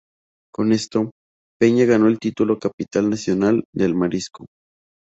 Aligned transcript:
Con 0.51 0.71
esto, 0.71 1.11
Peña 1.59 1.85
ganó 1.85 2.07
el 2.07 2.17
título 2.17 2.55
de 2.55 2.61
"Capital 2.61 3.07
Nacional" 3.11 3.65
del 3.71 3.93
marisco. 3.93 4.47